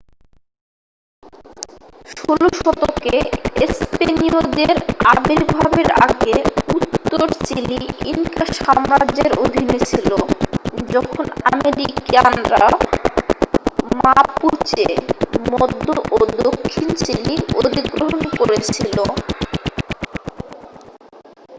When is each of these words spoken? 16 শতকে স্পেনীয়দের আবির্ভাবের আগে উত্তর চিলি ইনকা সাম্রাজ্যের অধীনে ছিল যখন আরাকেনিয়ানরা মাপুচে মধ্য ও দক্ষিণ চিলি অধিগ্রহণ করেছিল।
16 2.13 2.47
শতকে 2.59 3.15
স্পেনীয়দের 3.73 4.75
আবির্ভাবের 5.07 5.89
আগে 6.05 6.35
উত্তর 6.77 7.19
চিলি 7.45 7.79
ইনকা 8.05 8.43
সাম্রাজ্যের 8.57 9.31
অধীনে 9.43 9.79
ছিল 9.89 10.09
যখন 10.89 11.25
আরাকেনিয়ানরা 11.47 12.67
মাপুচে 14.01 14.85
মধ্য 15.51 15.85
ও 16.11 16.17
দক্ষিণ 16.39 16.87
চিলি 17.01 17.35
অধিগ্রহণ 17.59 18.19
করেছিল। 18.39 18.97